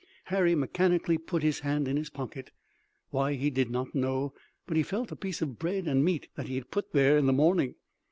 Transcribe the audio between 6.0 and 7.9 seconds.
meat that he had put there in the morning.